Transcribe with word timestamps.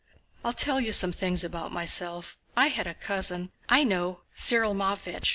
"I'll 0.43 0.51
tell 0.53 0.81
you 0.81 0.93
some 0.93 1.11
things 1.11 1.43
about 1.43 1.71
myself. 1.71 2.35
I 2.57 2.69
had 2.69 2.87
a 2.87 2.95
cousin..." 2.95 3.51
"I 3.69 3.83
know! 3.83 4.21
Cyril 4.33 4.73
Matvéich... 4.73 5.29